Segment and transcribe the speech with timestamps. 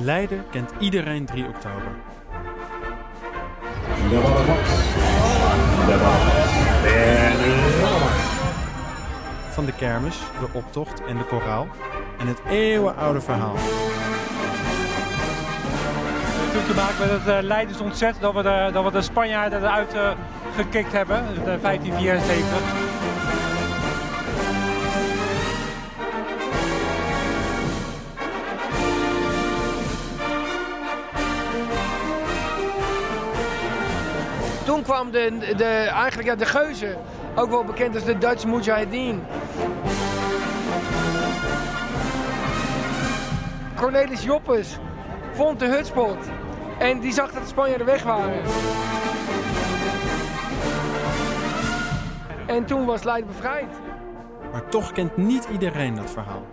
[0.00, 1.92] In Leiden kent iedereen 3 oktober.
[9.50, 11.68] Van de kermis, de optocht en de koraal.
[12.18, 13.54] En het eeuwenoude verhaal.
[16.36, 19.58] natuurlijk te maken met het uh, Leidens ontzet dat we de, dat we de Spanjaarden
[19.58, 20.10] eruit uh,
[20.56, 22.89] gekikt hebben, de 1574.
[34.70, 36.96] Toen kwam de, de, eigenlijk ja, de geuze,
[37.34, 39.22] ook wel bekend als de Dutch Mujahideen.
[43.76, 44.78] Cornelis Joppes
[45.32, 46.16] vond de hutspot.
[46.78, 48.42] En die zag dat de Spanjaarden weg waren.
[52.46, 53.68] En toen was Leiden bevrijd.
[54.52, 56.46] Maar toch kent niet iedereen dat verhaal.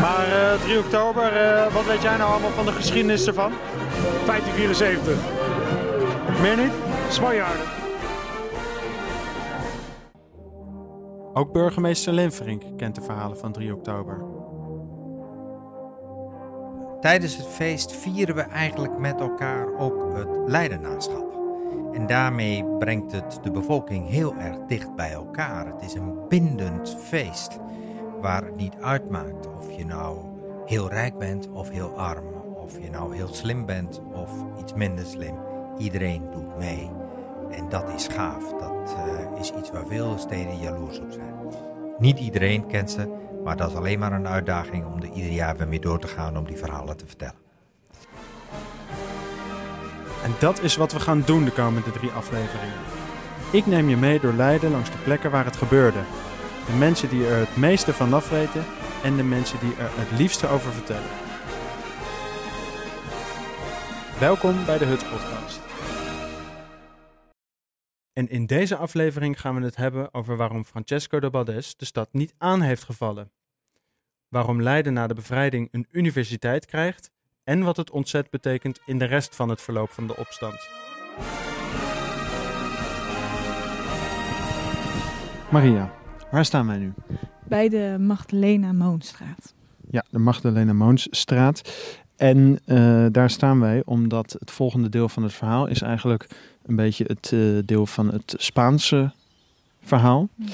[0.00, 3.52] Maar uh, 3 oktober, uh, wat weet jij nou allemaal van de geschiedenis ervan?
[4.26, 6.40] 1574.
[6.40, 6.72] Meer niet?
[7.08, 7.66] Spanjaarden.
[11.34, 14.24] Ook burgemeester Lenverink kent de verhalen van 3 oktober.
[17.00, 21.38] Tijdens het feest vieren we eigenlijk met elkaar ook het Leidenaarschap.
[21.92, 25.66] En daarmee brengt het de bevolking heel erg dicht bij elkaar.
[25.66, 27.58] Het is een bindend feest
[28.20, 30.18] waar het niet uitmaakt of je nou
[30.66, 32.39] heel rijk bent of heel arm.
[32.70, 35.34] Of je nou heel slim bent of iets minder slim.
[35.78, 36.90] Iedereen doet mee.
[37.50, 38.52] En dat is gaaf.
[38.58, 41.34] Dat uh, is iets waar veel steden jaloers op zijn.
[41.98, 43.08] Niet iedereen kent ze,
[43.44, 46.06] maar dat is alleen maar een uitdaging om er ieder jaar weer mee door te
[46.06, 47.34] gaan om die verhalen te vertellen.
[50.24, 52.78] En dat is wat we gaan doen de komende drie afleveringen.
[53.52, 56.00] Ik neem je mee door Leiden langs de plekken waar het gebeurde.
[56.66, 58.64] De mensen die er het meeste van af weten
[59.02, 61.29] en de mensen die er het liefste over vertellen.
[64.20, 65.60] Welkom bij de Huts Podcast.
[68.12, 72.08] En in deze aflevering gaan we het hebben over waarom Francesco de Baldes de stad
[72.12, 73.30] niet aan heeft gevallen.
[74.28, 77.10] Waarom Leiden na de bevrijding een universiteit krijgt
[77.44, 80.68] en wat het ontzet betekent in de rest van het verloop van de opstand.
[85.50, 85.92] Maria,
[86.30, 86.92] waar staan wij nu?
[87.48, 89.54] Bij de Magdalena Moonstraat.
[89.90, 91.72] Ja, de Magdalena Moonsstraat.
[92.20, 96.26] En uh, daar staan wij omdat het volgende deel van het verhaal is eigenlijk
[96.66, 99.12] een beetje het uh, deel van het Spaanse
[99.82, 100.28] verhaal.
[100.36, 100.46] -hmm.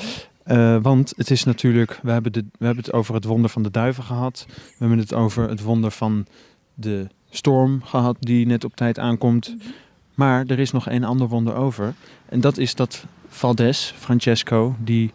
[0.56, 3.62] uh, want het is natuurlijk, we hebben, de, we hebben het over het wonder van
[3.62, 4.46] de duiven gehad.
[4.48, 6.26] We hebben het over het wonder van
[6.74, 9.46] de storm gehad die net op tijd aankomt.
[9.46, 9.72] -hmm.
[10.14, 11.94] Maar er is nog één ander wonder over.
[12.28, 15.12] En dat is dat Valdes, Francesco, die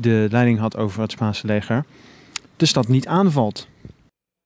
[0.00, 1.84] de leiding had over het Spaanse leger,
[2.56, 3.68] de stad niet aanvalt.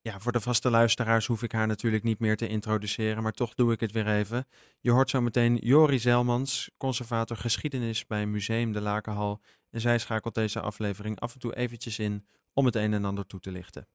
[0.09, 3.53] Ja, voor de vaste luisteraars hoef ik haar natuurlijk niet meer te introduceren, maar toch
[3.53, 4.47] doe ik het weer even.
[4.79, 9.41] Je hoort zo meteen Jori Zelmans, conservator geschiedenis bij Museum de Lakenhal.
[9.69, 13.25] En zij schakelt deze aflevering af en toe eventjes in om het een en ander
[13.25, 13.87] toe te lichten.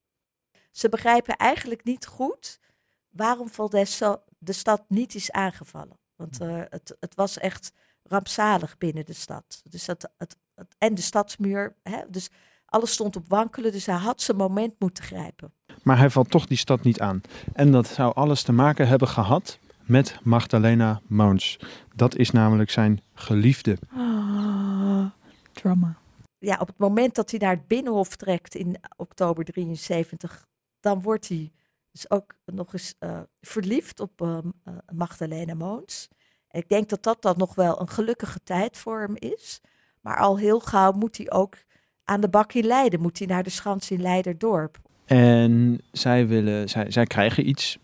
[0.70, 2.60] Ze begrijpen eigenlijk niet goed
[3.08, 4.02] waarom Valdes
[4.38, 5.98] de stad niet is aangevallen.
[6.16, 9.60] Want uh, het, het was echt rampzalig binnen de stad.
[9.70, 12.30] Dus dat, het, het, en de stadsmuur, hè, dus
[12.74, 15.52] alles stond op wankelen, dus hij had zijn moment moeten grijpen.
[15.82, 17.20] Maar hij valt toch die stad niet aan.
[17.52, 21.58] En dat zou alles te maken hebben gehad met Magdalena Moons.
[21.94, 23.78] Dat is namelijk zijn geliefde.
[23.90, 25.06] Ah,
[25.52, 25.96] drama.
[26.38, 30.46] Ja, op het moment dat hij naar het Binnenhof trekt in oktober 73,
[30.80, 31.52] dan wordt hij
[31.92, 36.08] dus ook nog eens uh, verliefd op uh, uh, Magdalena Moons.
[36.48, 39.60] En ik denk dat dat dan nog wel een gelukkige tijd voor hem is.
[40.00, 41.56] Maar al heel gauw moet hij ook
[42.04, 44.78] aan de bak in Leiden, moet hij naar de schans in Leiderdorp.
[45.04, 47.78] En zij, willen, zij, zij krijgen iets.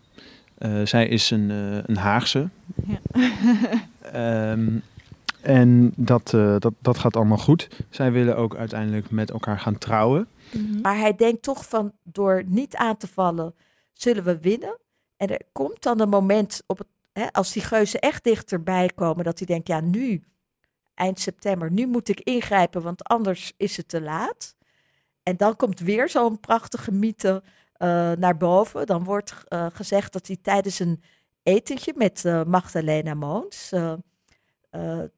[0.59, 2.49] Uh, zij is een, uh, een Haagse.
[2.85, 4.51] Ja.
[4.51, 4.81] um,
[5.41, 7.67] en dat, uh, dat, dat gaat allemaal goed.
[7.89, 10.27] Zij willen ook uiteindelijk met elkaar gaan trouwen.
[10.51, 10.81] Mm-hmm.
[10.81, 13.53] Maar hij denkt toch van door niet aan te vallen,
[13.93, 14.77] zullen we winnen.
[15.17, 19.23] En er komt dan een moment op het, hè, als die geuzen echt dichterbij komen,
[19.23, 20.23] dat hij denkt, ja nu,
[20.93, 24.55] eind september, nu moet ik ingrijpen, want anders is het te laat.
[25.23, 28.85] En dan komt weer zo'n prachtige mythe uh, naar boven.
[28.85, 31.01] Dan wordt uh, gezegd dat hij tijdens een
[31.43, 33.73] etentje met uh, Magdalena Moons,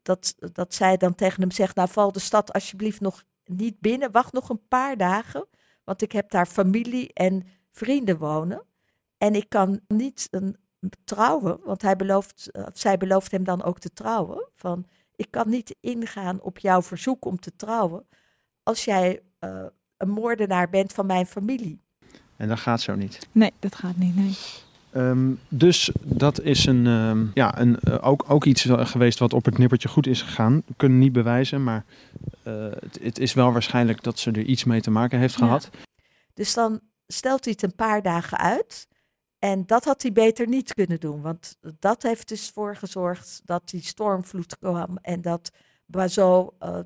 [0.02, 4.10] dat, dat zij dan tegen hem zegt, nou val de stad alsjeblieft nog niet binnen,
[4.10, 5.46] wacht nog een paar dagen,
[5.84, 8.62] want ik heb daar familie en vrienden wonen.
[9.18, 10.56] En ik kan niet een,
[11.04, 14.48] trouwen, want hij belooft, zij belooft hem dan ook te trouwen.
[14.54, 18.06] Van, ik kan niet ingaan op jouw verzoek om te trouwen
[18.62, 19.20] als jij
[19.96, 21.80] een moordenaar bent van mijn familie.
[22.36, 23.28] En dat gaat zo niet.
[23.32, 24.34] Nee, dat gaat niet, nee.
[24.90, 29.44] Ehm, dus dat is een, ehm, ja, een, eh, ook, ook iets geweest wat op
[29.44, 30.62] het nippertje goed is gegaan.
[30.66, 31.84] We kunnen niet bewijzen, maar
[32.42, 35.44] eh, het, het is wel waarschijnlijk dat ze er iets mee te maken heeft Ja.
[35.44, 35.70] gehad.
[36.34, 38.88] Dus dan stelt hij het een paar dagen uit.
[39.44, 41.20] En dat had hij beter niet kunnen doen.
[41.20, 44.98] Want dat heeft dus voor gezorgd dat die stormvloed kwam.
[45.02, 45.50] En dat
[45.86, 46.78] Boiseau eh,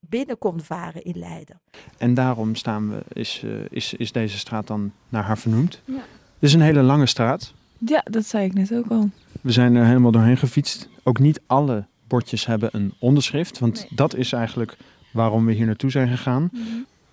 [0.00, 1.60] binnen kon varen in Leiden.
[1.98, 5.80] En daarom staan we, is, eh, is, is deze straat dan naar haar vernoemd.
[5.84, 5.94] Ja.
[5.94, 6.02] Het
[6.38, 7.54] is een hele lange straat.
[7.78, 9.10] Ja, dat zei ik net ook al.
[9.40, 10.88] We zijn er helemaal doorheen gefietst.
[11.02, 13.58] Ook niet alle bordjes hebben een onderschrift.
[13.58, 13.88] Want Nee.
[13.90, 14.76] dat is eigenlijk
[15.12, 16.50] waarom we hier naartoe zijn gegaan.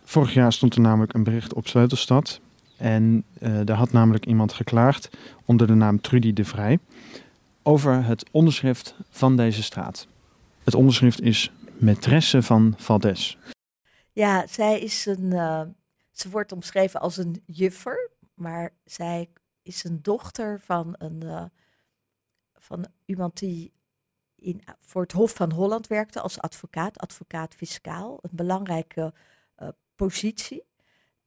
[0.03, 2.39] Vorig jaar stond er namelijk een bericht op Sleutelstad.
[2.81, 5.09] En eh daar had namelijk iemand geklaagd
[5.45, 6.79] onder de naam Trudy de Vrij.
[7.63, 10.07] Over het onderschrift van deze straat.
[10.63, 11.51] Het onderschrift is
[11.85, 13.37] Maîtresse van Valdes.
[14.11, 15.33] Ja, zij is een.
[15.33, 15.61] eh,
[16.11, 18.09] ze wordt omschreven als een juffer.
[18.33, 19.29] Maar zij
[19.61, 21.43] is een dochter van, een, eh,
[22.53, 23.71] van iemand die
[24.35, 28.19] in, voor het Hof van Holland werkte als advocaat, advocaat-fiscaal.
[28.21, 29.13] Een belangrijke
[29.55, 30.63] eh, positie.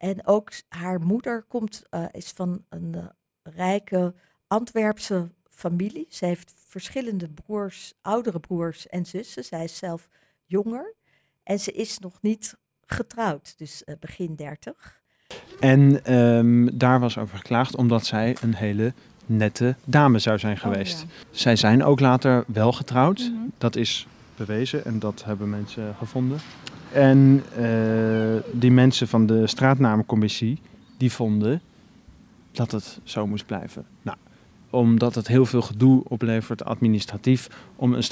[0.04, 3.04] En ook haar moeder komt, eh, is van een eh,
[3.42, 4.14] rijke
[4.46, 6.06] Antwerpse familie.
[6.08, 9.44] Ze heeft verschillende broers, oudere broers en zussen.
[9.44, 10.08] Zij is zelf
[10.44, 10.94] jonger.
[11.42, 12.56] En ze is nog niet
[12.86, 15.02] getrouwd, dus eh, begin 30.
[15.60, 18.92] En ehm, daar was over geklaagd omdat zij een hele
[19.26, 21.02] nette dame zou zijn geweest.
[21.02, 23.18] Oh, Zij zijn ook later wel getrouwd.
[23.18, 23.48] Mhm.
[23.58, 26.38] Dat is bewezen en dat hebben mensen gevonden.
[26.94, 30.58] En eh, die mensen van de straatnamencommissie,
[30.96, 31.60] die vonden
[32.52, 33.84] dat het zo moest blijven.
[34.02, 34.16] Nou,
[34.70, 38.02] omdat het heel veel gedoe oplevert administratief om een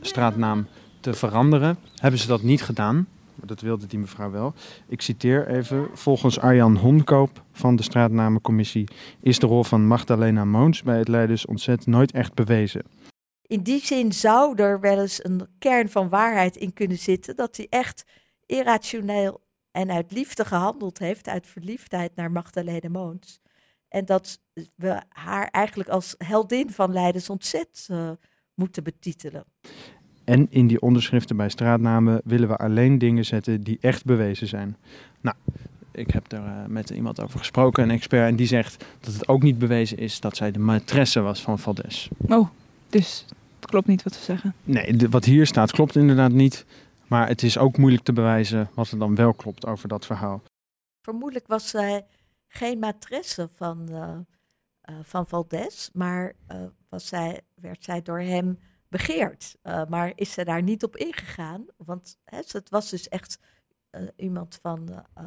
[0.00, 0.66] straatnaam,
[1.00, 3.06] te veranderen, hebben ze dat niet gedaan.
[3.34, 4.54] Dat wilde die mevrouw wel.
[4.88, 5.86] Ik citeer even.
[5.94, 8.88] Volgens Arjan Honkoop van de straatnamencommissie
[9.20, 12.82] is de rol van Magdalena Moons bij het Leiders ontzet nooit echt bewezen.
[13.48, 17.56] In die zin zou er wel eens een kern van waarheid in kunnen zitten dat
[17.56, 18.04] hij echt
[18.46, 19.40] irrationeel
[19.70, 23.40] en uit liefde gehandeld heeft, uit verliefdheid naar Magdalene Moons.
[23.88, 24.40] En dat
[24.74, 28.10] we haar eigenlijk als heldin van Leidens ontzet eh,
[28.54, 29.44] moeten betitelen.
[30.24, 34.76] En in die onderschriften bij straatnamen willen we alleen dingen zetten die echt bewezen zijn.
[35.20, 35.36] Nou,
[35.92, 39.28] ik heb daar eh, met iemand over gesproken, een expert, en die zegt dat het
[39.28, 42.08] ook niet bewezen is dat zij de maîtresse was van Valdes.
[42.26, 42.48] Oh,
[42.88, 43.24] dus
[43.68, 44.54] klopt niet wat we zeggen.
[44.64, 46.64] Nee, de- wat hier staat klopt inderdaad niet.
[47.06, 50.42] Maar het is ook moeilijk te bewijzen wat er dan wel klopt over dat verhaal.
[51.00, 52.06] Vermoedelijk was zij
[52.46, 54.18] geen matresse van, eh,
[54.80, 59.56] eh, van Valdes, maar eh, was zij, werd zij door hem begeerd.
[59.62, 61.66] Eh, maar is ze daar niet op ingegaan?
[61.76, 63.38] Want hè, ze- het was dus echt
[63.90, 65.24] eh, iemand van eh eh,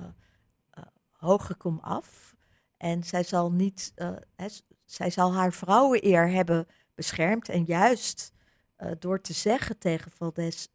[0.69, 2.35] eh, hoge kom af.
[2.77, 4.45] En zij zal niet, eh, hè,
[4.85, 6.67] zij zal haar vrouweneer hebben
[7.01, 7.49] beschermd.
[7.49, 8.33] En juist
[8.75, 10.67] eh, door te zeggen tegen Valdes,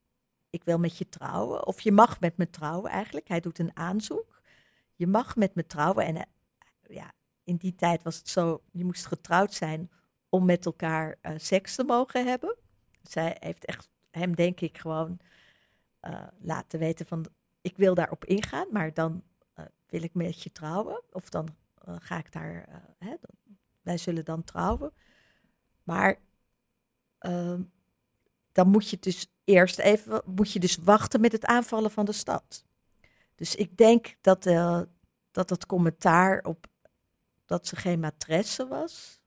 [0.50, 1.66] ik wil met je trouwen.
[1.66, 3.28] Of je mag met me trouwen eigenlijk.
[3.28, 4.42] Hij doet een aanzoek.
[4.94, 6.04] Je mag met me trouwen.
[6.04, 6.24] En eh,
[6.88, 7.12] ja,
[7.44, 9.90] in die tijd was het zo, je moest getrouwd zijn
[10.28, 12.56] om met elkaar eh, seks te mogen hebben.
[13.02, 15.18] Zij heeft echt hem, denk ik, gewoon
[16.38, 17.26] laten weten van,
[17.60, 19.22] ik wil daarop ingaan, maar dan
[19.86, 21.02] wil ik met je trouwen.
[21.10, 21.48] Of dan
[21.84, 24.92] ga ik daar, hè, dan- wij zullen dan trouwen.
[25.82, 26.18] Maar
[27.18, 27.60] ehm,
[28.52, 32.12] dan moet je dus eerst even, moet je dus wachten met het aanvallen van de
[32.12, 32.64] stad.
[33.34, 34.80] Dus ik denk dat, eh,
[35.30, 36.66] dat het commentaar op
[37.44, 39.20] dat ze geen matresse was,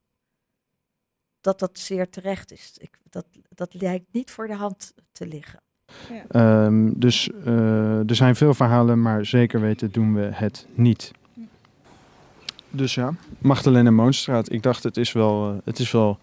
[1.41, 2.73] dat dat zeer terecht is.
[2.77, 5.61] Ik, dat, dat lijkt niet voor de hand te liggen.
[6.29, 11.11] Ehm, dus eh, er zijn veel verhalen, maar zeker weten doen we het niet.
[12.69, 14.51] Dus ja, Magdalena Moonstraat.
[14.51, 16.19] Ik dacht, het is wel, eh, het is wel...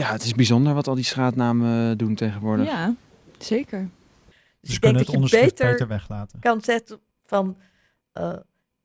[0.00, 2.66] Ja, het is bijzonder wat al die straatnamen doen tegenwoordig.
[2.66, 2.94] Ja,
[3.38, 3.78] zeker.
[3.80, 3.88] Dus
[4.60, 6.38] Dus ik kunnen denk het dat je onderschrift beter, beter weglaten.
[6.40, 7.56] kan zetten van
[8.12, 8.36] eh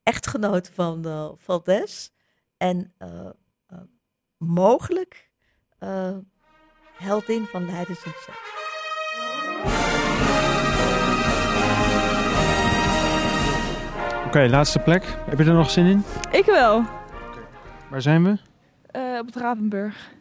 [0.04, 2.12] echtgenoot van eh Valdes
[2.58, 3.10] en eh,
[3.68, 3.78] eh,
[4.38, 5.30] mogelijk
[5.78, 6.18] eh,
[6.94, 7.62] heldin van
[8.06, 8.38] ontzet.
[14.25, 15.04] Oké, laatste plek.
[15.30, 16.04] Heb je er nog zin in?
[16.32, 16.84] Ik wel.
[17.89, 18.38] Waar zijn we?
[18.92, 20.12] Eh, op het Ravenburg.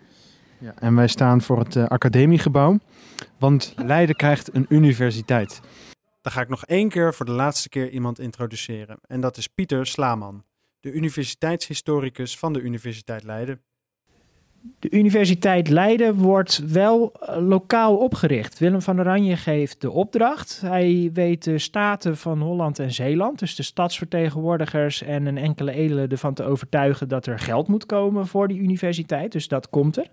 [0.60, 2.78] Ja, en wij staan voor het eh, academiegebouw.
[3.38, 5.60] Want Leiden krijgt een universiteit.
[6.20, 8.98] Dan ga ik nog één keer voor de laatste keer iemand introduceren.
[9.06, 10.44] En dat is Pieter Slaman,
[10.80, 13.62] de universiteitshistoricus van de Universiteit Leiden.
[14.78, 18.58] De Universiteit Leiden wordt wel eh, lokaal opgericht.
[18.58, 20.60] Willem van Oranje geeft de opdracht.
[20.60, 26.08] Hij weet de staten van Holland en Zeeland, dus de stadsvertegenwoordigers en een enkele edelen
[26.08, 29.32] ervan te overtuigen dat er geld moet komen voor die universiteit.
[29.32, 30.06] Dus dat komt er.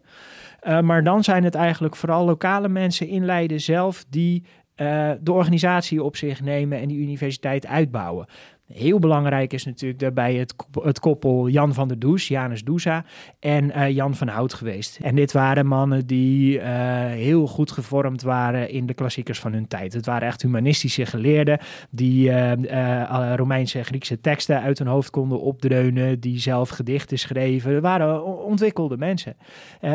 [0.68, 4.44] Uh, maar dan zijn het eigenlijk vooral lokale mensen in Leiden zelf die
[4.76, 8.28] uh, de organisatie op zich nemen en die universiteit uitbouwen.
[8.74, 13.06] Heel belangrijk is natuurlijk daarbij het, het koppel Jan van der Does, Janus Douza
[13.40, 15.00] en uh, Jan van Hout geweest.
[15.02, 16.64] En dit waren mannen die uh,
[17.06, 19.94] heel goed gevormd waren in de klassiekers van hun tijd.
[19.94, 25.42] Het waren echt humanistische geleerden die uh, Romeinse en Griekse teksten uit hun hoofd konden
[25.42, 27.74] opdreunen, die zelf gedichten schreven.
[27.74, 29.36] Het waren ontwikkelde mensen.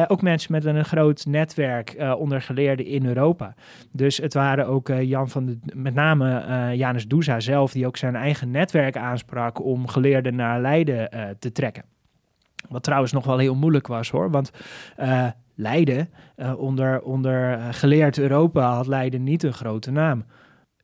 [0.06, 3.54] ook mensen met een groot netwerk onder geleerden in Europa.
[3.92, 8.16] Dus het waren ook Jan van de, met name Janus Douza zelf, die ook zijn
[8.16, 11.84] eigen netwerk netwerk aansprak om geleerden naar Leiden uh, te trekken.
[12.68, 14.50] Wat trouwens nog wel heel moeilijk was hoor, want
[14.98, 20.24] uh, Leiden, uh, onder, onder geleerd Europa had Leiden niet een grote naam.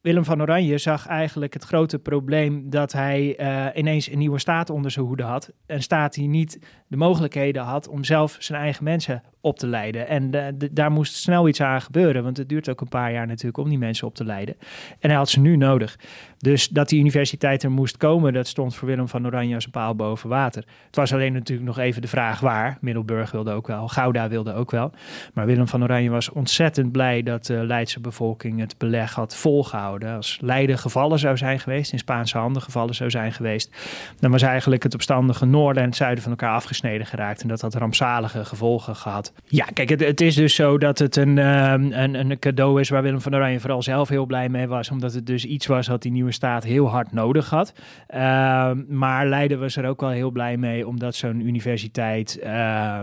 [0.07, 4.71] Willem van Oranje zag eigenlijk het grote probleem dat hij uh, ineens een nieuwe staat
[4.71, 5.53] onder zijn hoede had.
[5.67, 6.59] Een staat die niet
[6.89, 10.09] de mogelijkheden had om zelf zijn eigen mensen op te leiden.
[10.09, 13.27] En de, daar moest snel iets aan gebeuren, want het duurt ook een paar jaar
[13.27, 14.57] natuurlijk om die mensen op te leiden.
[14.99, 15.99] En hij had ze nu nodig.
[16.39, 19.71] Dus dat die universiteit er moest komen, dat stond voor Willem van Oranje als een
[19.71, 20.65] paal boven water.
[20.87, 22.79] Het was alleen natuurlijk nog even de vraag waar.
[22.81, 24.93] Middelburg wilde ook wel, Gouda wilde ook wel.
[25.35, 29.96] Maar Willem van Oranje was ontzettend blij dat de Leidse bevolking het beleg had volgehouden.
[30.05, 33.77] Als Leiden gevallen zou zijn geweest, in Spaanse handen gevallen zou zijn geweest,
[34.19, 37.43] dan was eigenlijk het opstandige noorden en het zuiden van elkaar afgesneden geraakt.
[37.43, 39.33] En dat had rampzalige gevolgen gehad.
[39.45, 43.03] Ja, kijk, het, is dus zo dat het een, um, een, een cadeau is waar
[43.03, 44.91] Willem van Oranje vooral zelf heel blij mee was.
[44.91, 47.73] Omdat het dus iets was wat die nieuwe staat heel hard nodig had.
[48.15, 53.01] Uh, maar Leiden was er ook wel heel blij mee, omdat zo'n universiteit uh,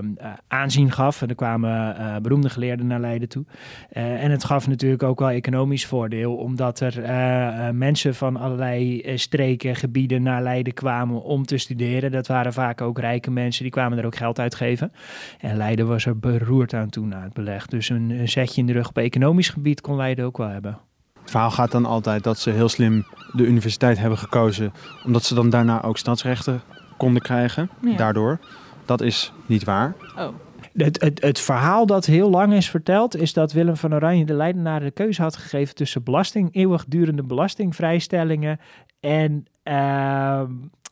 [0.47, 1.21] aanzien gaf.
[1.21, 3.45] En er kwamen uh, beroemde geleerden naar Leiden toe.
[3.93, 9.75] Uh, en het gaf natuurlijk ook wel economisch voordeel, omdat er mensen van allerlei streken,
[9.75, 12.11] gebieden naar Leiden kwamen om te studeren.
[12.11, 14.91] Dat waren vaak ook rijke mensen, die kwamen er ook geld uitgeven.
[15.39, 17.65] En Leiden was er beroerd aan toe na het beleg.
[17.65, 20.77] Dus een, een zetje in de rug op economisch gebied kon Leiden ook wel hebben.
[21.21, 24.73] Het verhaal gaat dan altijd dat ze heel slim de universiteit hebben gekozen,
[25.05, 26.61] omdat ze dan daarna ook stadsrechten
[26.97, 27.69] konden krijgen.
[27.81, 27.95] Ja.
[27.95, 28.39] Daardoor.
[28.85, 29.95] Dat is niet waar.
[30.17, 30.27] Oh.
[30.73, 34.87] Het, het, verhaal dat heel lang is verteld, is dat Willem van Oranje de Leidenaren
[34.87, 38.59] de keuze had gegeven tussen belasting, eeuwigdurende belastingvrijstellingen
[38.99, 40.41] en, uh,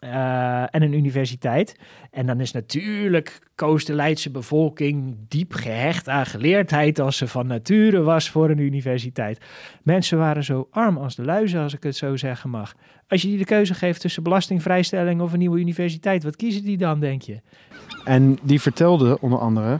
[0.04, 1.76] uh, en een universiteit.
[2.12, 7.48] En dan is natuurlijk koos de Leidse bevolking diep gehecht aan geleerdheid als ze van
[7.48, 9.40] nature was voor een universiteit.
[9.84, 12.74] Mensen waren zo arm als de luizen, als ik het zo zeggen mag.
[13.08, 16.78] Als je die de keuze geeft tussen belastingvrijstelling of een nieuwe universiteit, wat kiezen die
[16.78, 17.42] dan, denk je?
[18.04, 19.80] En die vertelde onder andere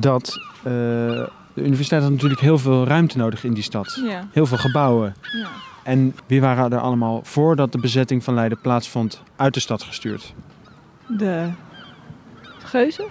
[0.00, 0.64] dat uh,
[1.54, 4.00] de universiteit had natuurlijk heel veel ruimte nodig in die stad.
[4.06, 4.28] Ja.
[4.32, 5.14] Heel veel gebouwen.
[5.20, 5.48] Ja.
[5.86, 10.34] En wie waren er allemaal voordat de bezetting van Leiden plaatsvond uit de stad gestuurd?
[11.06, 11.48] De
[12.58, 13.04] geuzen?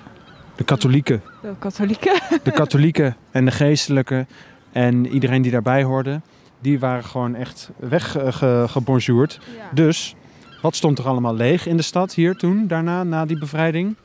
[0.55, 1.22] De katholieken.
[1.41, 2.22] De katholieken.
[2.44, 4.27] De katholieken en de geestelijken
[4.72, 6.22] en iedereen die daarbij hoorde,
[6.60, 9.39] die waren gewoon echt weggebonjourd.
[9.58, 9.70] Ja.
[9.72, 10.15] Dus
[10.62, 13.96] wat stond er allemaal leeg in de stad hier toen, daarna, na die bevrijding?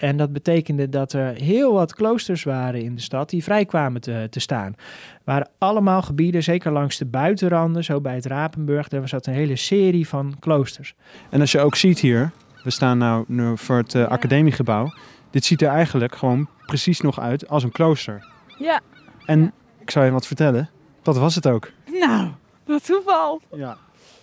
[0.00, 4.00] En dat betekende dat er heel wat kloosters waren in de stad die vrij kwamen
[4.00, 4.74] te, te staan.
[5.24, 9.56] waren allemaal gebieden, zeker langs de buitenranden, zo bij het Rapenburg, daar zat een hele
[9.56, 10.94] serie van kloosters.
[11.30, 12.30] En als je ook ziet hier,
[12.62, 14.92] we staan nou, nu voor het uh, academiegebouw.
[15.30, 18.26] Dit ziet er eigenlijk gewoon precies nog uit als een klooster.
[18.58, 18.80] Ja.
[19.26, 20.70] En ik zou je wat vertellen,
[21.02, 21.70] dat was het ook.
[21.90, 22.28] Nou,
[22.64, 23.40] wat toeval.
[23.54, 23.76] Ja.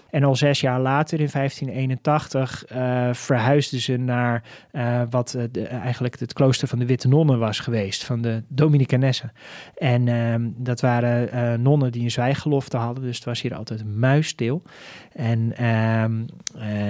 [0.10, 6.20] En al zes jaar later, in 1581, uh, verhuisden ze naar uh, wat de, eigenlijk
[6.20, 9.32] het klooster van de Witte Nonnen was geweest, van de Dominicanessen.
[9.78, 14.62] En ehm, dat waren nonnen die een zwijgelofte hadden, dus het was hier altijd muisstil.
[15.14, 16.26] En ehm,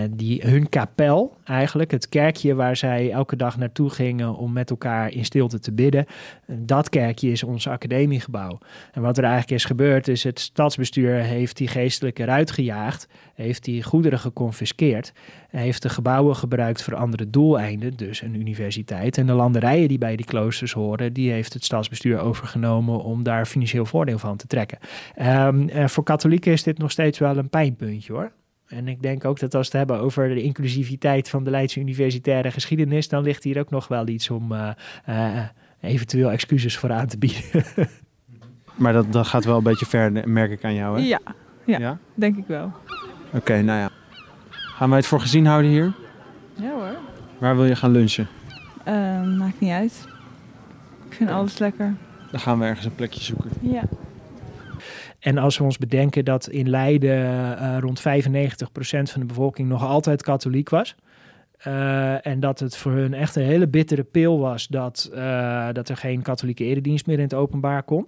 [0.09, 5.11] die, hun kapel, eigenlijk, het kerkje waar zij elke dag naartoe gingen om met elkaar
[5.11, 6.05] in stilte te bidden,
[6.47, 8.59] dat kerkje is ons academiegebouw.
[8.91, 13.65] En wat er eigenlijk is gebeurd, is het stadsbestuur heeft die geestelijke eruit gejaagd heeft
[13.65, 15.13] hij goederen geconfiskeerd.
[15.49, 19.17] Heeft de gebouwen gebruikt voor andere doeleinden, dus een universiteit.
[19.17, 23.45] En de landerijen die bij die kloosters horen, die heeft het stadsbestuur overgenomen om daar
[23.45, 24.77] financieel voordeel van te trekken.
[25.21, 28.31] Um, uh, voor katholieken is dit nog steeds wel een pijnpuntje hoor.
[28.67, 31.79] En ik denk ook dat als we het hebben over de inclusiviteit van de Leidse
[31.79, 34.69] universitaire geschiedenis, dan ligt hier ook nog wel iets om uh,
[35.09, 35.43] uh,
[35.81, 37.43] eventueel excuses voor aan te bieden.
[38.75, 41.07] maar dat, dat gaat wel een beetje ver, merk ik aan jou, hè?
[41.07, 41.19] Ja,
[41.65, 41.99] ja, Ja?
[42.13, 42.71] denk ik wel.
[43.27, 43.89] Oké, okay, nou ja.
[44.49, 45.93] Gaan wij het voor gezien houden hier?
[46.53, 46.95] Ja hoor.
[47.37, 48.27] Waar wil je gaan lunchen?
[48.87, 50.07] Uh, maakt niet uit.
[51.09, 51.95] vind alles lekker.
[52.31, 53.49] Dan gaan we ergens een plekje zoeken.
[53.61, 53.83] Ja.
[55.19, 58.03] En als we ons bedenken dat in Leiden eh, rond 95%
[58.81, 60.95] van de bevolking nog altijd katholiek was.
[61.57, 65.89] eh, en dat het voor hun echt een hele bittere pil was dat, eh, dat
[65.89, 68.07] er geen katholieke eredienst meer in het openbaar kon.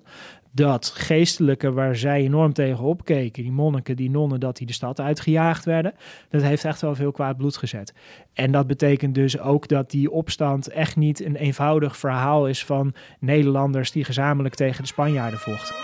[0.52, 5.00] Dat geestelijken waar zij enorm tegen opkeken, die monniken, die nonnen, dat die de stad
[5.00, 5.94] uitgejaagd werden.
[6.30, 7.94] Dat heeft echt wel veel kwaad bloed gezet.
[8.34, 12.94] En dat betekent dus ook dat die opstand echt niet een eenvoudig verhaal is van
[13.20, 15.76] Nederlanders die gezamenlijk tegen de Spanjaarden vochten.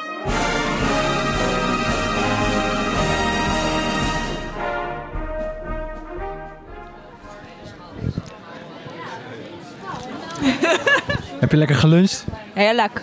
[11.39, 12.25] Heb je lekker geluncht?
[12.53, 13.01] Heerlijk.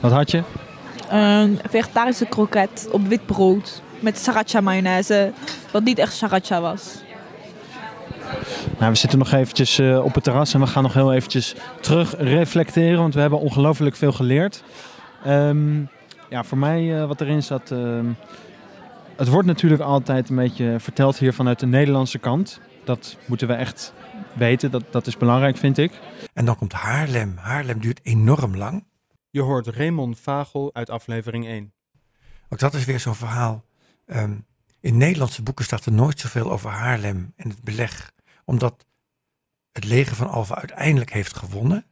[0.00, 0.42] Wat had je?
[1.10, 5.32] Een vegetarische kroket op wit brood met sriracha mayonaise,
[5.72, 7.02] wat niet echt sriracha was.
[8.78, 11.54] Nou, we zitten nog eventjes eh, op het terras en we gaan nog heel eventjes
[11.80, 14.62] terug reflecteren, want we hebben ongelooflijk veel geleerd.
[15.24, 15.80] Ehm,
[16.28, 18.06] ja, voor mij eh, wat erin zat, ehm,
[19.16, 22.60] het wordt natuurlijk altijd een beetje verteld hier vanuit de Nederlandse kant.
[22.84, 23.92] Dat moeten we echt
[24.32, 25.92] weten, dat, dat is belangrijk vind ik.
[26.34, 27.34] En dan komt Haarlem.
[27.36, 28.84] Haarlem duurt enorm lang.
[29.30, 31.72] Je hoort Raymond Vagel uit aflevering 1.
[32.48, 33.64] Ook dat is weer zo'n verhaal.
[34.06, 34.38] Ehm,
[34.80, 38.12] in Nederlandse boeken staat er nooit zoveel over Haarlem en het beleg.
[38.44, 38.86] Omdat
[39.72, 41.86] het leger van Alva uiteindelijk heeft gewonnen.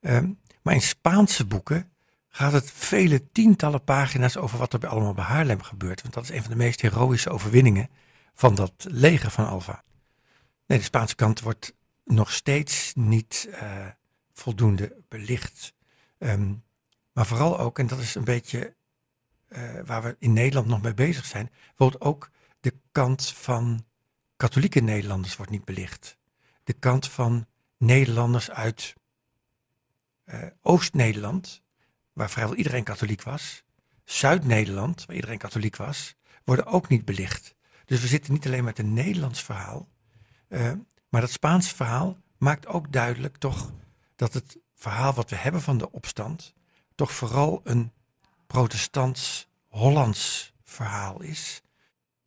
[0.00, 0.30] Ehm,
[0.62, 1.92] maar in Spaanse boeken
[2.28, 6.02] gaat het vele tientallen pagina's over wat er allemaal bij Haarlem gebeurt.
[6.02, 7.88] Want dat is een van de meest heroïsche overwinningen
[8.34, 9.84] van dat leger van Alva.
[10.66, 11.74] Nee, de Spaanse kant wordt
[12.04, 13.86] nog steeds niet eh,
[14.32, 15.72] voldoende belicht.
[16.18, 16.54] Ehm,
[17.12, 18.76] maar vooral ook, en dat is een beetje
[19.48, 23.84] eh, waar we in Nederland nog mee bezig zijn, bijvoorbeeld ook de kant van
[24.36, 26.16] katholieke Nederlanders wordt niet belicht.
[26.64, 27.46] De kant van
[27.76, 28.94] Nederlanders uit
[30.24, 31.62] eh, Oost-Nederland,
[32.12, 33.64] waar vrijwel iedereen katholiek was,
[34.04, 37.54] Zuid-Nederland, waar iedereen katholiek was, worden ook niet belicht.
[37.84, 39.88] Dus we zitten niet alleen met een Nederlands verhaal,
[40.48, 40.72] eh,
[41.08, 43.72] maar dat Spaanse verhaal maakt ook duidelijk toch
[44.16, 46.54] dat het verhaal wat we hebben van de opstand
[46.94, 47.92] toch vooral een
[48.46, 51.62] protestants-Hollands verhaal is.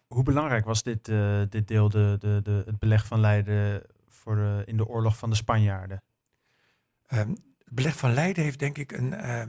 [0.08, 4.36] Hoe belangrijk was dit, eh, dit deel, de, de, de, het beleg van Leiden voor
[4.36, 6.04] de, in de oorlog van de Spanjaarden?
[7.08, 9.44] Ehm, het beleg van Leiden heeft denk ik een eh,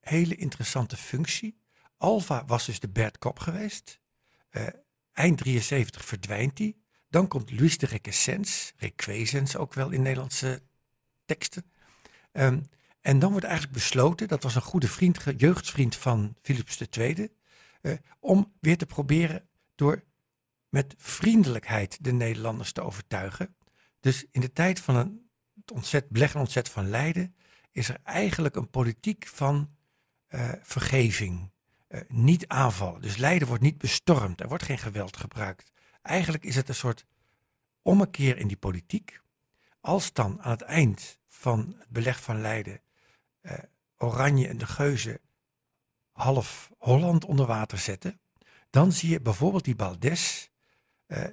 [0.00, 1.58] hele interessante functie.
[1.96, 4.00] Alva was dus de Bert Kop geweest.
[4.48, 4.66] Eh,
[5.12, 6.76] eind 73 verdwijnt hij.
[7.08, 10.62] Dan komt Luis de Requesens, Requesens ook wel in Nederlandse
[11.24, 11.70] teksten.
[12.36, 12.60] Ehm,
[13.00, 17.28] en dan wordt eigenlijk besloten, dat was een goede vriend, jeugdvriend van Philips II,
[17.80, 20.04] eh, om weer te proberen door
[20.68, 23.56] met vriendelijkheid de Nederlanders te overtuigen.
[24.00, 25.28] Dus in de tijd van een,
[25.60, 27.34] het ontzet, beleg en ontzet van Leiden
[27.72, 29.70] is er eigenlijk een politiek van
[30.26, 31.50] eh, vergeving.
[31.86, 33.00] Eh, niet aanvallen.
[33.00, 34.40] Dus Leiden wordt niet bestormd.
[34.40, 35.72] Er wordt geen geweld gebruikt.
[36.02, 37.06] Eigenlijk is het een soort
[37.82, 39.20] ommekeer in die politiek.
[39.80, 42.80] Als dan aan het eind van het beleg van Leiden
[43.40, 43.58] eh,
[43.96, 45.20] Oranje en de Geuzen
[46.12, 48.20] half Holland onder water zetten,
[48.70, 50.50] dan zie je bijvoorbeeld die Baldes
[51.06, 51.24] eh,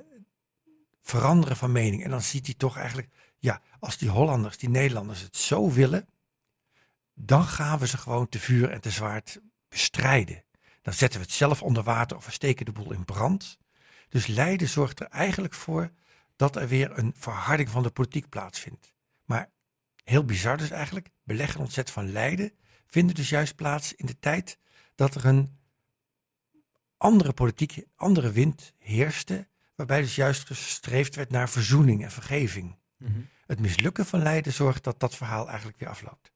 [1.01, 2.03] veranderen van mening.
[2.03, 6.07] En dan ziet hij toch eigenlijk, ja, als die Hollanders, die Nederlanders het zo willen,
[7.13, 10.43] dan gaan we ze gewoon te vuur en te zwaard bestrijden.
[10.81, 13.57] Dan zetten we het zelf onder water of we steken de boel in brand.
[14.09, 15.91] Dus Leiden zorgt er eigenlijk voor
[16.35, 18.92] dat er weer een verharding van de politiek plaatsvindt.
[20.03, 22.51] Heel bizar dus eigenlijk, beleg en ontzet van Leiden
[22.85, 24.57] vinden dus juist plaats in de tijd
[24.95, 25.57] dat er een
[26.97, 32.75] andere politiek, andere wind heerste, waarbij dus juist gestreefd werd naar verzoening en vergeving.
[33.45, 36.31] Het mislukken van Leiden zorgt dat dat verhaal eigenlijk weer afloopt.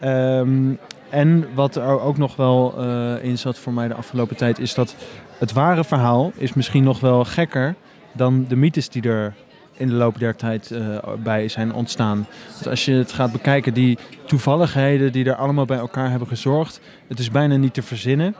[0.00, 0.74] Ehm,
[1.10, 4.74] en wat er ook nog wel eh, in zat voor mij de afgelopen tijd, is
[4.74, 4.96] dat
[5.38, 7.74] het ware verhaal is misschien nog wel gekker
[8.12, 9.34] dan de mythes die er
[9.76, 12.26] in de loop der tijd eh, bij zijn ontstaan.
[12.58, 16.80] Dus als je het gaat bekijken, die toevalligheden die er allemaal bij elkaar hebben gezorgd,
[17.08, 18.34] het is bijna niet te verzinnen.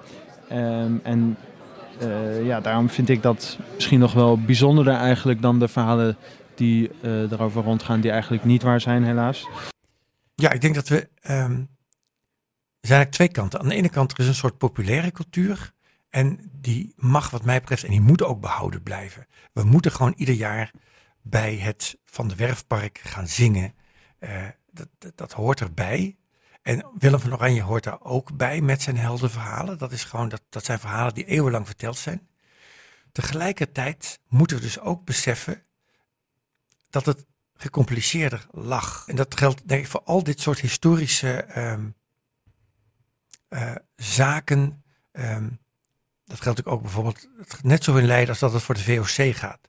[0.48, 1.36] Ehm, en
[1.98, 6.16] eh, ja, daarom vind ik dat misschien nog wel bijzonderder eigenlijk dan de verhalen
[6.54, 9.48] die eh, erover rondgaan, die eigenlijk niet waar zijn helaas.
[10.34, 11.08] Ja, ik denk dat we.
[11.20, 11.52] ehm,
[12.80, 13.60] er zijn eigenlijk twee kanten.
[13.60, 15.72] Aan de ene kant er is een soort populaire cultuur.
[16.10, 19.26] En die mag, wat mij betreft, en die moet ook behouden blijven.
[19.52, 20.70] We moeten gewoon ieder jaar
[21.26, 23.74] bij het Van de Werfpark gaan zingen.
[24.18, 26.16] Eh, dat, dat, hoort erbij.
[26.62, 29.78] En Willem van Oranje hoort daar ook bij met zijn heldenverhalen.
[29.78, 32.28] Dat, is gewoon, dat, dat zijn verhalen die eeuwenlang verteld zijn.
[33.12, 35.62] Tegelijkertijd moeten we dus ook beseffen
[36.90, 39.04] dat het gecompliceerder lag.
[39.08, 41.88] En dat geldt denk ik voor al dit soort historische ehm,
[43.48, 44.84] eh, zaken.
[45.12, 45.48] Ehm,
[46.24, 47.28] dat geldt ook bijvoorbeeld
[47.62, 49.68] net zo in Leiden als dat het voor de VOC gaat.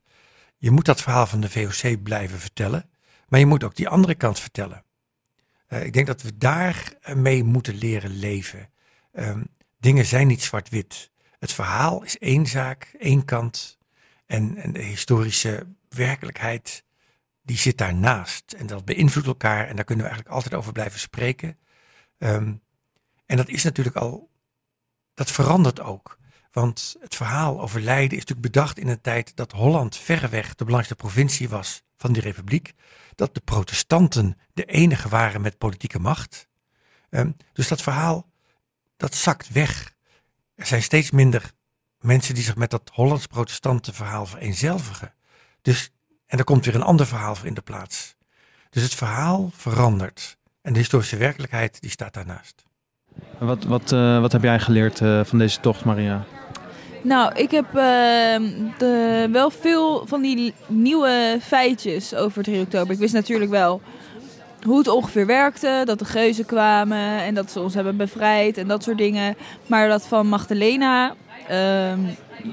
[0.57, 2.89] Je moet dat verhaal van de VOC blijven vertellen,
[3.27, 4.83] maar je moet ook die andere kant vertellen.
[5.67, 8.69] Eh, ik denk dat we daar mee moeten leren leven.
[9.11, 9.43] Ehm,
[9.79, 11.11] dingen zijn niet zwart-wit.
[11.39, 13.77] Het verhaal is één zaak, één kant.
[14.25, 16.83] En, en de historische werkelijkheid,
[17.41, 18.51] die zit daarnaast.
[18.51, 21.57] En dat beïnvloedt elkaar en daar kunnen we eigenlijk altijd over blijven spreken.
[22.17, 22.53] Ehm,
[23.25, 24.29] en dat is natuurlijk al,
[25.13, 26.17] dat verandert ook.
[26.55, 30.65] Want het verhaal over Leiden is natuurlijk bedacht in een tijd dat Holland verreweg de
[30.65, 32.73] belangrijkste provincie was van die republiek.
[33.15, 36.47] Dat de protestanten de enige waren met politieke macht.
[37.09, 38.29] Ehm, dus dat verhaal,
[38.97, 39.93] dat zakt weg.
[40.55, 41.51] Er zijn steeds minder
[41.99, 45.13] mensen die zich met dat Hollands-protestante verhaal vereenzelvigen.
[45.61, 45.91] Dus,
[46.25, 48.15] en er komt weer een ander verhaal voor in de plaats.
[48.69, 50.37] Dus het verhaal verandert.
[50.61, 52.63] En de historische werkelijkheid die staat daarnaast.
[53.39, 56.25] Wat, wat, uh, wat heb jij geleerd uh, van deze tocht, Maria?
[57.05, 57.81] Nou, ik heb uh,
[58.77, 62.93] de, wel veel van die nieuwe feitjes over 3 oktober.
[62.93, 63.81] Ik wist natuurlijk wel
[64.63, 68.67] hoe het ongeveer werkte, dat de geuzen kwamen en dat ze ons hebben bevrijd en
[68.67, 69.35] dat soort dingen.
[69.67, 71.15] Maar dat van Magdalena,
[71.47, 71.99] ehm,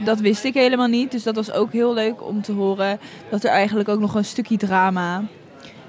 [0.05, 1.11] dat wist ik helemaal niet.
[1.11, 2.99] Dus dat was ook heel leuk om te horen
[3.31, 5.25] dat er eigenlijk ook nog een stukje drama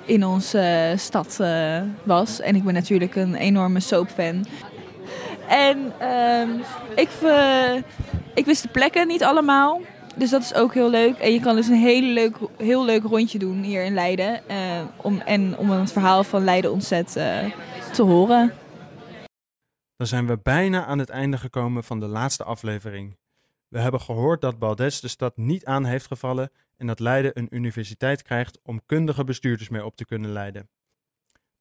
[0.06, 2.40] in onze uh, stad uh, was.
[2.40, 4.46] En ik ben natuurlijk een enorme soapfan.
[5.48, 6.50] En uh,
[6.96, 7.10] ik,
[8.34, 9.82] ik wist de plekken niet allemaal.
[10.16, 11.18] Dus dat is ook heel leuk.
[11.18, 14.42] En je kan dus een hele leuk, heel leuk rondje doen hier in Leiden.
[14.52, 17.54] Uh, om, en om het verhaal van Leiden ontzet uh,
[17.94, 18.54] te horen.
[19.96, 23.18] Dan zijn we bijna aan het einde gekomen van de laatste aflevering.
[23.68, 27.56] We hebben gehoord dat Baldes de stad niet aan heeft gevallen en dat Leiden een
[27.56, 30.70] universiteit krijgt om kundige bestuurders mee op te kunnen leiden.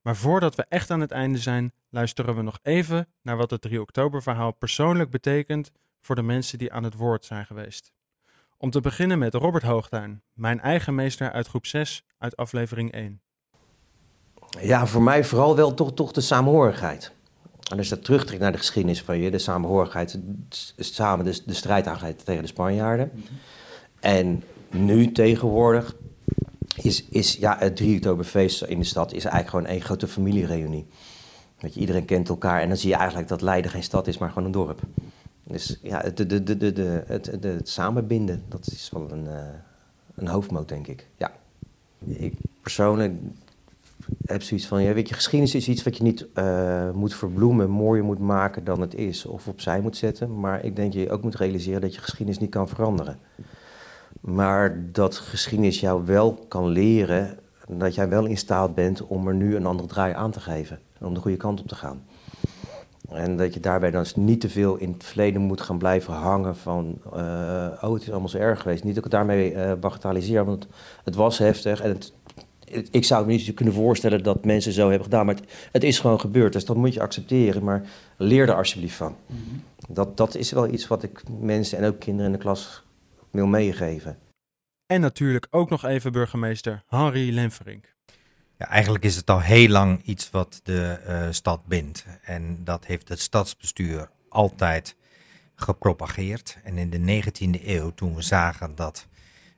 [0.02, 3.61] Maar voordat we echt aan het einde zijn, luisteren we nog even naar wat het
[3.61, 5.70] 3 oktober verhaal persoonlijk betekent
[6.02, 7.92] voor de mensen die aan het woord zijn geweest.
[8.56, 13.20] Om te beginnen met Robert Hoogtuin, mijn eigen meester uit groep 6 uit aflevering 1.
[14.60, 17.12] Ja, voor mij vooral wel toch, toch de samenhorigheid.
[17.70, 20.18] En als je dat terugtrekt naar de geschiedenis van je, de samenhorigheid,
[20.76, 21.84] samen de, de strijd
[22.24, 23.24] tegen de Spanjaarden.
[24.00, 25.94] En nu tegenwoordig
[26.74, 30.86] is, is ja, het 3 oktoberfeest in de stad is eigenlijk gewoon één grote familiereunie.
[31.58, 34.18] Dat je, iedereen kent elkaar en dan zie je eigenlijk dat Leiden geen stad is,
[34.18, 34.80] maar gewoon een dorp.
[35.44, 39.38] Dus ja, het, de, de, de, de, het, het samenbinden, dat is wel een, uh,
[40.14, 41.09] een hoofdmoot, denk ik.
[41.16, 41.33] Ja.
[42.07, 43.12] Ik persoonlijk
[44.24, 47.70] heb zoiets van, ja, weet je, geschiedenis is iets wat je niet uh, moet verbloemen,
[47.70, 50.40] mooier moet maken dan het is, of opzij moet zetten.
[50.40, 53.18] Maar ik denk je ook moet realiseren dat je geschiedenis niet kan veranderen.
[54.20, 59.35] Maar dat geschiedenis jou wel kan leren dat jij wel in staat bent om er
[59.35, 60.78] nu een andere draai aan te geven.
[60.98, 62.02] En om de goede kant op te gaan.
[63.14, 66.57] En dat je daarbij dan niet te veel in het verleden moet gaan blijven hangen
[66.57, 66.98] van...
[67.07, 67.12] Uh,
[67.81, 68.85] oh, het is allemaal zo erg geweest.
[68.85, 70.66] Niet dat ik het daarmee uh, bagatelliseer, want
[71.05, 71.81] het was heftig.
[71.81, 72.12] En het,
[72.64, 75.27] het, ik zou me niet kunnen voorstellen dat mensen zo hebben gedaan.
[75.27, 77.64] Maar het, het, is gewoon gebeurd, dus dat moet je accepteren.
[77.64, 77.83] Maar
[78.16, 79.16] leer er alsjeblieft van.
[79.27, 79.62] Mm -hmm.
[79.94, 82.83] dat, dat is wel iets wat ik mensen en ook kinderen in de klas
[83.31, 84.18] wil meegeven.
[84.87, 87.91] En natuurlijk ook nog even burgemeester Henri Lenverink.
[88.68, 92.07] Eigenlijk is het al heel lang iets wat de uh, stad bindt.
[92.22, 94.96] En dat heeft het stadsbestuur altijd
[95.55, 96.59] gepropageerd.
[96.64, 99.07] En in de 19e eeuw, toen we zagen dat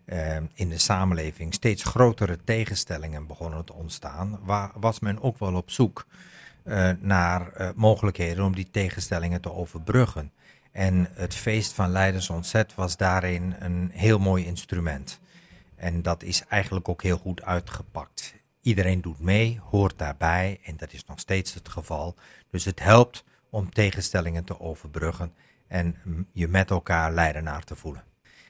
[0.07, 4.41] uh, in de samenleving steeds grotere tegenstellingen begonnen te ontstaan,
[4.75, 6.07] was men ook wel op zoek
[6.65, 10.33] uh, naar mogelijkheden om die tegenstellingen te overbruggen.
[10.73, 15.21] En het feest van Leidens Ontzet was daarin een heel mooi instrument.
[15.77, 18.35] En dat is eigenlijk ook heel goed uitgepakt.
[18.65, 22.15] Iedereen doet mee, hoort daarbij en dat is nog steeds het geval.
[22.51, 25.33] Dus het helpt om tegenstellingen te overbruggen
[25.67, 25.97] en
[26.33, 28.05] je met elkaar leidenaar te voelen.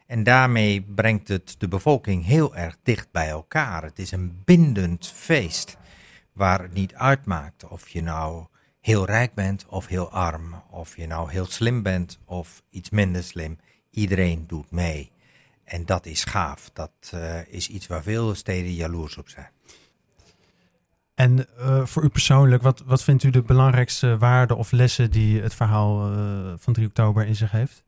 [0.07, 3.83] En daarmee brengt het de bevolking heel erg dicht bij elkaar.
[3.83, 5.77] Het is een bindend feest
[6.33, 8.47] waar het niet uitmaakt of je nou
[8.81, 13.23] heel rijk bent of heel arm, of je nou heel slim bent of iets minder
[13.23, 13.59] slim.
[13.91, 15.13] Iedereen doet mee.
[15.65, 16.71] En dat is gaaf.
[16.73, 19.51] Dat uh, is iets waar veel steden jaloers op zijn.
[21.15, 25.41] En uh, voor u persoonlijk, wat, wat vindt u de belangrijkste waarden of lessen die
[25.41, 27.85] het verhaal uh, van 3 oktober in zich heeft?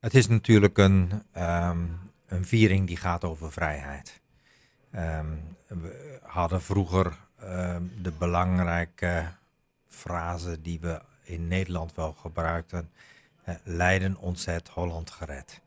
[0.00, 4.20] Het is natuurlijk een, um, een viering die gaat over vrijheid.
[4.94, 9.26] Um, we hadden vroeger um, de belangrijke
[9.88, 12.90] frase die we in Nederland wel gebruikten:
[13.64, 15.60] Leiden ontzet, Holland gered.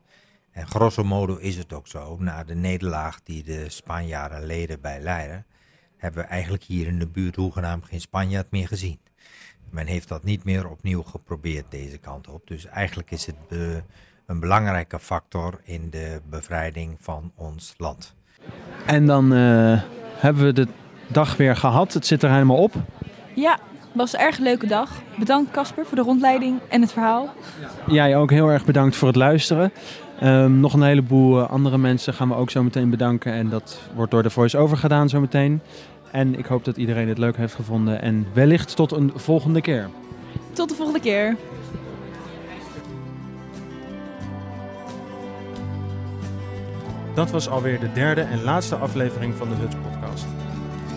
[0.51, 2.17] En grosso modo is het ook zo.
[2.19, 5.45] Na de nederlaag die de Spanjaarden leden bij Leiden,
[6.03, 8.99] hebben we eigenlijk hier in de buurt hoegenaamd geen Spanjaard meer gezien.
[9.69, 12.47] Men heeft dat niet meer opnieuw geprobeerd deze kant op.
[12.47, 13.83] Dus eigenlijk is het be-
[14.25, 18.15] een belangrijke factor in de bevrijding van ons land.
[18.85, 19.81] En dan eh,
[20.17, 20.67] hebben we de
[21.07, 21.93] dag weer gehad.
[21.93, 22.73] Het zit er helemaal op.
[23.35, 23.59] Ja,
[23.93, 25.01] was een erg leuke dag.
[25.17, 27.33] Bedankt Casper voor de rondleiding en het verhaal.
[27.87, 29.71] Jij ook heel erg bedankt voor het luisteren.
[30.19, 33.33] Ehm, nog een heleboel eh, andere mensen gaan we ook zo meteen bedanken.
[33.33, 35.61] En dat wordt door de voice-over gedaan zo meteen.
[36.11, 38.01] En ik hoop dat iedereen het leuk heeft gevonden.
[38.01, 39.89] En wellicht tot een volgende keer.
[40.53, 41.35] Tot de volgende keer.
[47.13, 50.25] Dat was alweer de derde en laatste aflevering van de Huts podcast.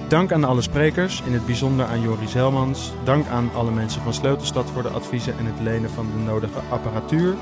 [0.09, 2.92] Dank aan alle sprekers, in het bijzonder aan Joris Helmans.
[3.05, 6.59] Dank aan alle mensen van Sleutelstad voor de adviezen en het lenen van de nodige
[6.70, 7.35] apparatuur.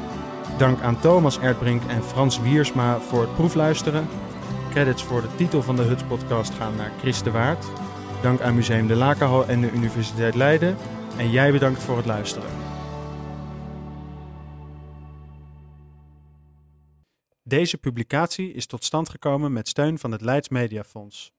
[0.59, 4.09] Dank aan Thomas Erdbrink en Frans Wiersma voor het proefluisteren.
[4.70, 7.66] Credits voor de titel van de Huts podcast gaan naar Chris de Waard.
[8.22, 10.76] Dank aan Museum de Lakenhal en de Universiteit Leiden.
[11.16, 12.50] En jij bedankt voor het luisteren.
[17.42, 21.33] Deze publicatie is tot stand gekomen met steun van het Leids Mediafonds.